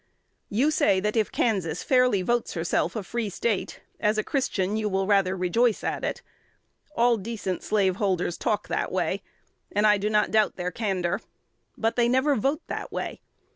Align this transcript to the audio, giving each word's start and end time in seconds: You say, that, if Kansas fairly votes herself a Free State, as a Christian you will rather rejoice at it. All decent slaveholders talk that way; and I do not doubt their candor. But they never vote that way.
You 0.49 0.71
say, 0.71 0.99
that, 0.99 1.15
if 1.15 1.31
Kansas 1.31 1.83
fairly 1.83 2.23
votes 2.23 2.55
herself 2.55 2.95
a 2.95 3.03
Free 3.03 3.29
State, 3.29 3.81
as 3.99 4.17
a 4.17 4.23
Christian 4.23 4.75
you 4.75 4.89
will 4.89 5.05
rather 5.05 5.37
rejoice 5.37 5.83
at 5.83 6.03
it. 6.03 6.23
All 6.95 7.17
decent 7.17 7.61
slaveholders 7.61 8.35
talk 8.35 8.67
that 8.69 8.91
way; 8.91 9.21
and 9.71 9.85
I 9.85 9.99
do 9.99 10.09
not 10.09 10.31
doubt 10.31 10.55
their 10.55 10.71
candor. 10.71 11.21
But 11.77 11.97
they 11.97 12.09
never 12.09 12.35
vote 12.35 12.63
that 12.65 12.91
way. 12.91 13.21